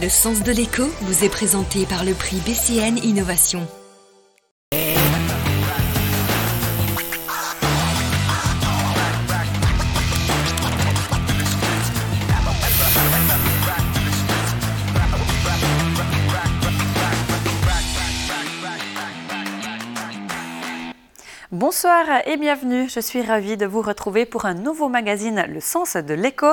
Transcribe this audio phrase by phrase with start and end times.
[0.00, 3.66] Le sens de l'écho vous est présenté par le prix BCN Innovation.
[21.60, 22.88] Bonsoir et bienvenue.
[22.88, 26.46] Je suis ravie de vous retrouver pour un nouveau magazine Le Sens de l'écho.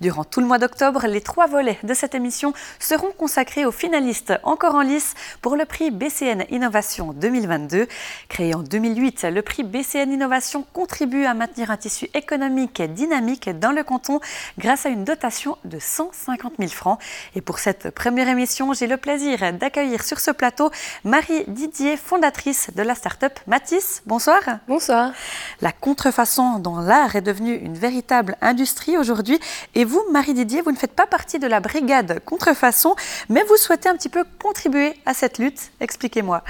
[0.00, 4.32] Durant tout le mois d'octobre, les trois volets de cette émission seront consacrés aux finalistes
[4.42, 5.12] encore en lice
[5.42, 7.86] pour le prix BCN Innovation 2022.
[8.30, 13.70] Créé en 2008, le prix BCN Innovation contribue à maintenir un tissu économique dynamique dans
[13.70, 14.18] le canton
[14.56, 16.98] grâce à une dotation de 150 000 francs.
[17.34, 20.70] Et pour cette première émission, j'ai le plaisir d'accueillir sur ce plateau
[21.04, 24.02] Marie Didier, fondatrice de la start-up Matisse.
[24.06, 24.53] Bonsoir.
[24.68, 25.12] Bonsoir.
[25.60, 29.38] La contrefaçon dans l'art est devenue une véritable industrie aujourd'hui.
[29.74, 32.94] Et vous, Marie Didier, vous ne faites pas partie de la brigade contrefaçon,
[33.28, 35.70] mais vous souhaitez un petit peu contribuer à cette lutte.
[35.80, 36.42] Expliquez-moi.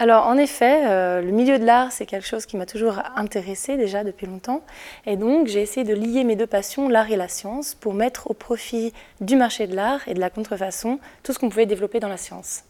[0.00, 3.76] Alors en effet, euh, le milieu de l'art, c'est quelque chose qui m'a toujours intéressé
[3.76, 4.62] déjà depuis longtemps.
[5.06, 8.30] Et donc j'ai essayé de lier mes deux passions, l'art et la science, pour mettre
[8.30, 11.98] au profit du marché de l'art et de la contrefaçon tout ce qu'on pouvait développer
[11.98, 12.62] dans la science.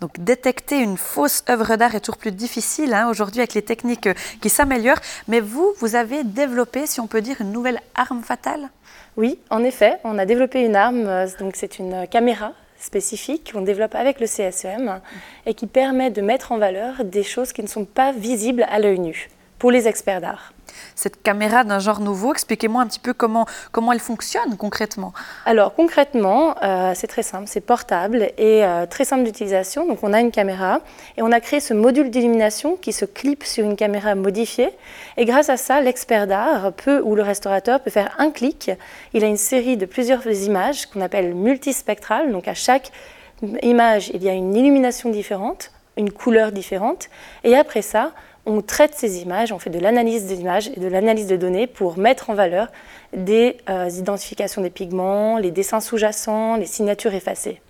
[0.00, 4.08] Donc détecter une fausse œuvre d'art est toujours plus difficile hein, aujourd'hui avec les techniques
[4.08, 5.00] euh, qui s'améliorent.
[5.28, 8.70] Mais vous, vous avez développé, si on peut dire, une nouvelle arme fatale?
[9.16, 13.62] Oui, en effet, on a développé une arme, euh, donc c'est une caméra spécifique qu'on
[13.62, 15.00] développe avec le CSEM
[15.46, 18.78] et qui permet de mettre en valeur des choses qui ne sont pas visibles à
[18.78, 19.28] l'œil nu
[19.62, 20.52] pour les experts d'art
[20.96, 22.32] cette caméra d'un genre nouveau.
[22.32, 25.12] Expliquez-moi un petit peu comment, comment elle fonctionne concrètement.
[25.46, 29.86] Alors concrètement, euh, c'est très simple, c'est portable et euh, très simple d'utilisation.
[29.86, 30.80] Donc on a une caméra
[31.16, 34.70] et on a créé ce module d'illumination qui se clip sur une caméra modifiée.
[35.16, 38.72] Et grâce à ça, l'expert d'art peut ou le restaurateur peut faire un clic.
[39.12, 42.32] Il a une série de plusieurs images qu'on appelle multispectrales.
[42.32, 42.90] Donc à chaque
[43.62, 47.10] image, il y a une illumination différente, une couleur différente.
[47.44, 48.12] Et après ça,
[48.46, 51.66] on traite ces images, on fait de l'analyse des images et de l'analyse de données
[51.66, 52.68] pour mettre en valeur
[53.12, 57.60] des euh, identifications des pigments, les dessins sous-jacents, les signatures effacées.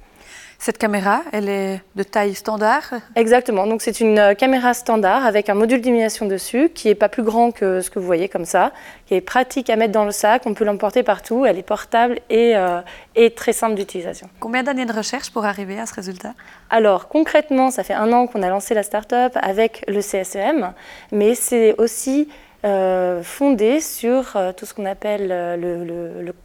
[0.65, 2.85] Cette caméra, elle est de taille standard
[3.17, 7.09] Exactement, donc c'est une euh, caméra standard avec un module d'illumination dessus qui n'est pas
[7.09, 8.71] plus grand que ce que vous voyez comme ça,
[9.07, 12.21] qui est pratique à mettre dans le sac, on peut l'emporter partout, elle est portable
[12.31, 12.81] et, euh,
[13.17, 14.29] et très simple d'utilisation.
[14.39, 16.35] Combien d'années de recherche pour arriver à ce résultat?
[16.71, 20.75] Alors concrètement, ça fait un an qu'on a lancé la start-up avec le CSEM,
[21.11, 22.29] mais c'est aussi
[22.65, 25.27] euh, fondé sur tout ce qu'on appelle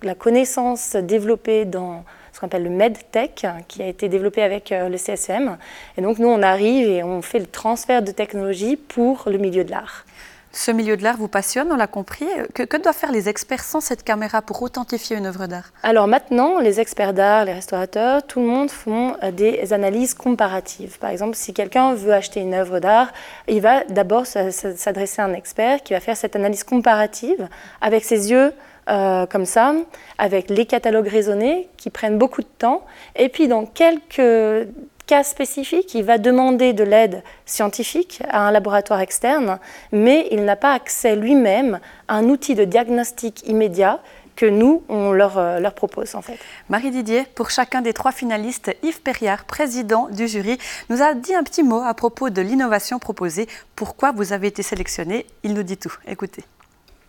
[0.02, 2.04] la connaissance développée dans
[2.38, 5.58] ce qu'on appelle le MedTech, qui a été développé avec euh, le CSM.
[5.98, 9.64] Et donc nous, on arrive et on fait le transfert de technologie pour le milieu
[9.64, 10.06] de l'art.
[10.52, 12.28] Ce milieu de l'art vous passionne, on l'a compris.
[12.54, 15.72] Que, que, doivent faire les experts sans cette caméra pour authentifier une œuvre d'art?
[15.82, 21.00] Alors maintenant, les experts d'art, les restaurateurs, tout le monde font euh, des analyses comparatives.
[21.00, 23.14] Par exemple, si quelqu'un veut acheter une œuvre d'art,
[23.48, 27.48] il va d'abord s'adresser à un expert qui va faire cette analyse comparative
[27.82, 28.54] avec ses yeux
[28.90, 29.74] euh, comme ça,
[30.18, 32.86] avec les catalogues raisonnés qui prennent beaucoup de temps.
[33.16, 34.70] Et puis dans quelques
[35.08, 39.58] cas spécifiques, il va demander de l'aide scientifique à un laboratoire externe,
[39.92, 44.00] mais il n'a pas accès lui-même à un outil de diagnostic immédiat
[44.36, 46.38] que nous, on leur, euh, propose en fait.
[46.70, 50.58] Marie Didier, pour chacun des trois finalistes, Yves Perriard, président du jury,
[50.90, 53.48] nous a dit un petit mot à propos de l'innovation proposée.
[53.76, 55.94] Pourquoi vous avez été sélectionné Il nous dit tout.
[56.08, 56.44] Écoutez.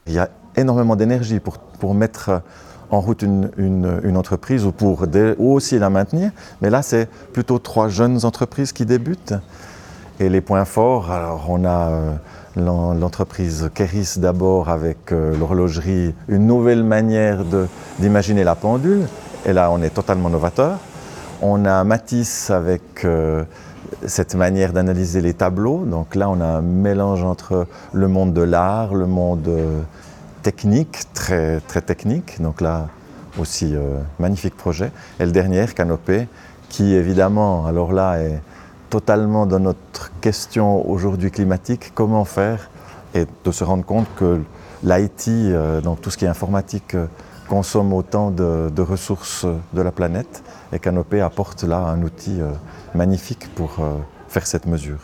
[0.08, 2.42] Il y a énormément d'énergie pour, pour, mettre
[2.90, 5.04] en route une, une, entreprise ou pour
[5.38, 6.30] aussi la maintenir.
[6.62, 9.34] Mais là, c'est plutôt trois jeunes entreprises qui débutent.
[10.20, 12.12] Et les points forts, alors on a euh,
[12.56, 17.44] l'entreprise Keris d'abord avec euh, l'horlogerie, une nouvelle manière
[18.00, 19.06] d'imaginer la pendule.
[19.46, 20.78] Et là, on est totalement novateur.
[21.40, 23.44] On a Matisse avec euh,
[24.06, 25.84] cette manière d'analyser les tableaux.
[25.84, 29.80] Donc là, on a un mélange entre le monde de l'art, le monde euh,
[30.42, 32.40] technique, très, technique.
[32.40, 32.88] Donc là,
[33.38, 34.90] aussi, euh, magnifique projet.
[35.20, 36.28] Et le dernier, Canopé,
[36.68, 38.40] qui évidemment, alors là, est
[38.90, 42.70] totalement dans notre question aujourd'hui climatique, comment faire
[43.14, 44.40] et de se rendre compte que
[44.82, 46.96] l'IT, euh, donc tout ce qui est informatique,
[47.48, 50.42] consomme autant de, de, ressources de la planète
[50.72, 52.40] et Canopé apporte là un outil
[52.94, 53.96] magnifique pour euh,
[54.28, 54.98] faire cette mesure.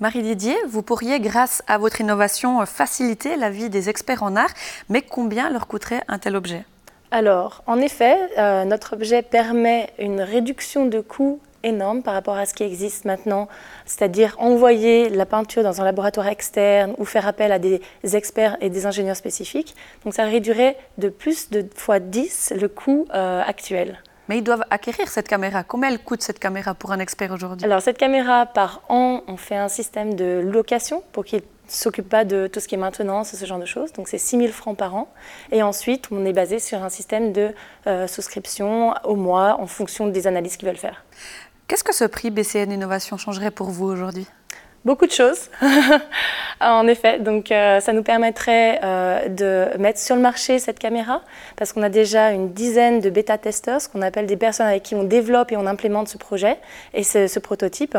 [0.00, 4.50] Marie Didier, vous pourriez, grâce à votre innovation, faciliter la vie des experts en art,
[4.88, 6.64] mais combien leur coûterait un tel objet?
[7.10, 12.46] Alors, en effet, euh, notre objet permet une réduction de coûts énorme par rapport à
[12.46, 13.48] ce qui existe maintenant,
[13.84, 17.80] c'est-à-dire envoyer la peinture dans un laboratoire externe ou faire appel à des
[18.12, 19.74] experts et des ingénieurs spécifiques.
[20.04, 23.98] Donc ça réduirait de plus de fois 10 le coût euh, actuel.
[24.30, 25.64] Mais ils doivent acquérir cette caméra.
[25.64, 27.64] Combien elle coûte cette caméra pour un expert aujourd'hui?
[27.64, 32.08] Alors cette caméra, par an, on fait un système de location pour qu'il ne s'occupe
[32.08, 33.92] pas de tout ce qui est maintenance, ce genre de choses.
[33.92, 35.08] Donc c'est 6 000 francs par an.
[35.50, 37.52] Et ensuite, on est basé sur un système de
[37.88, 41.04] euh, souscription au mois en fonction des analyses qu'ils veulent faire.
[41.70, 44.26] Qu'est-ce que ce prix BCN Innovation changerait pour vous aujourd'hui?
[44.86, 45.50] Beaucoup de choses,
[46.62, 47.18] en effet.
[47.18, 51.20] Donc, euh, ça nous permettrait euh, de mettre sur le marché cette caméra,
[51.56, 54.94] parce qu'on a déjà une dizaine de bêta-testeurs, ce qu'on appelle des personnes avec qui
[54.94, 56.56] on développe et on implémente ce projet
[56.94, 57.98] et ce, prototype,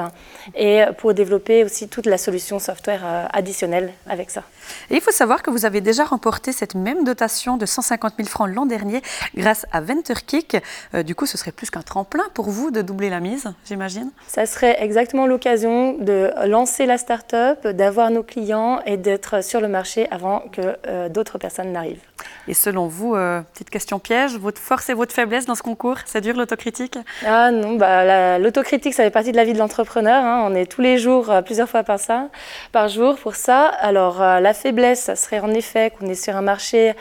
[0.56, 4.42] et pour développer aussi toute la solution software euh, additionnelle avec ça.
[4.90, 8.28] Et il faut savoir que vous avez déjà remporté cette même dotation de 150 000
[8.28, 9.04] francs l'an dernier
[9.36, 10.58] grâce à VentureKick.
[11.06, 14.10] du coup, ce serait plus qu'un tremplin pour vous de doubler la mise, j'imagine?
[14.28, 19.60] Ça serait exactement l'occasion de lancer lancer la start-up, d'avoir nos clients et d'être sur
[19.60, 22.00] le marché avant que euh, d'autres personnes n'arrivent.
[22.48, 25.98] Et selon vous, euh, petite question piège, votre force et votre faiblesse dans ce concours,
[26.06, 26.98] c'est dur l'autocritique?
[27.28, 30.24] Ah non, bah, l'autocritique, ça fait partie de la vie de l'entrepreneur.
[30.24, 30.48] Hein.
[30.50, 32.30] On est tous les jours, euh, plusieurs fois par, ça,
[32.72, 33.66] par jour pour ça.
[33.66, 36.94] Alors la faiblesse, ça serait en effet qu'on est sur un marché,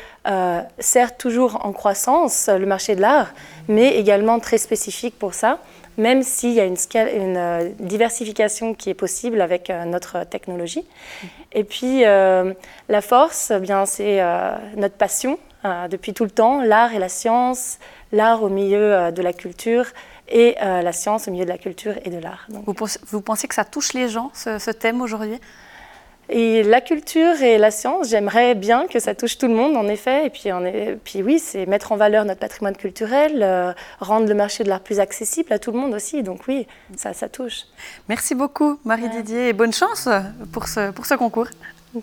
[0.81, 3.33] certes toujours en croissance, le marché de l'art,
[3.69, 5.61] mais également très spécifique pour ça
[5.97, 10.85] même s'il y a une, une euh, diversification qui est possible avec euh, notre technologie.
[11.23, 11.29] Mhm.
[11.53, 12.55] Et puis, euh,
[12.89, 14.21] la force, eh bien, c'est
[14.77, 15.39] notre passion
[15.91, 17.79] depuis tout le temps, l'art et la science,
[18.13, 19.85] l'art au milieu de la culture
[20.29, 22.47] et la science au milieu de la culture et de l'art.
[22.49, 22.75] Vous,
[23.09, 25.39] vous, pensez que ça touche les gens, ce thème aujourd'hui?
[26.31, 29.89] Et la culture et la science, j'aimerais bien que ça touche tout le monde, en
[29.89, 30.27] effet.
[30.27, 34.29] Et puis, on est, puis oui, c'est mettre en valeur notre patrimoine culturel, euh, rendre
[34.29, 36.23] le marché de l'art plus accessible à tout le monde aussi.
[36.23, 36.67] Donc oui,
[36.97, 37.65] ça, ça touche.
[38.09, 40.09] Merci beaucoup, Marie Didier, et bonne chance
[40.53, 41.49] pour ce, pour ce concours.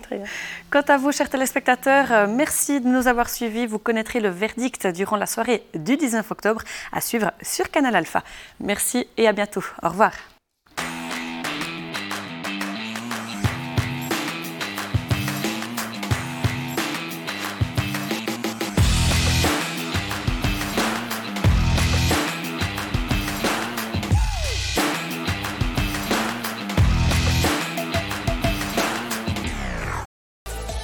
[0.02, 0.26] Très bien.
[0.70, 3.66] Quant à vous, chers téléspectateurs, euh, merci de nous avoir suivis.
[3.66, 8.24] Vous connaîtrez le verdict durant la soirée du 19 octobre à suivre sur Canal Alpha.
[8.60, 9.64] Merci et à bientôt.
[9.82, 10.12] Au revoir.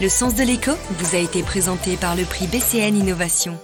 [0.04, 3.58] Le sens de l'écho vous a été présenté par le prix BCN Innovation.